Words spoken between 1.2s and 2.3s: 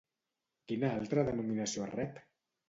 denominació rep?